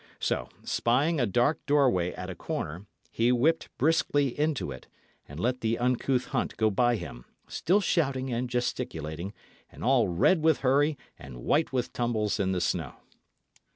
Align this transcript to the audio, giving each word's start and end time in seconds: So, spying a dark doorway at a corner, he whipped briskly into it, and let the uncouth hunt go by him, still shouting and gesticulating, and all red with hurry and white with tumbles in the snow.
So, 0.19 0.49
spying 0.63 1.19
a 1.19 1.27
dark 1.27 1.63
doorway 1.67 2.11
at 2.13 2.31
a 2.31 2.33
corner, 2.33 2.87
he 3.11 3.31
whipped 3.31 3.69
briskly 3.77 4.29
into 4.29 4.71
it, 4.71 4.87
and 5.29 5.39
let 5.39 5.61
the 5.61 5.77
uncouth 5.77 6.29
hunt 6.29 6.57
go 6.57 6.71
by 6.71 6.95
him, 6.95 7.23
still 7.47 7.81
shouting 7.81 8.33
and 8.33 8.49
gesticulating, 8.49 9.31
and 9.71 9.83
all 9.83 10.07
red 10.07 10.41
with 10.43 10.61
hurry 10.61 10.97
and 11.19 11.43
white 11.43 11.71
with 11.71 11.93
tumbles 11.93 12.39
in 12.39 12.51
the 12.51 12.59
snow. 12.61 12.95